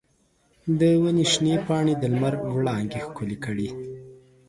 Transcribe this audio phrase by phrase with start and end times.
[0.79, 3.69] د ونې شنې پاڼې د لمر وړانګې ښکلې کړې.